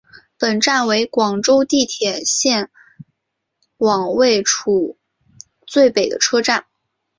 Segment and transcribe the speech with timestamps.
[0.39, 2.71] 本站为广州地铁线
[3.77, 4.97] 网位处
[5.67, 6.65] 最北的车站。